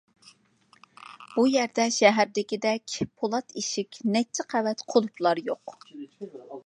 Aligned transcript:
بۇ 1.33 1.43
يەردە 1.55 1.85
شەھەردىكىدەك 1.97 2.97
بۇلات 3.09 3.55
ئىشىك، 3.63 4.01
نەچچە 4.17 4.47
قەۋەت 4.55 4.83
قۇلۇپلار 4.95 5.43
يوق. 5.51 5.77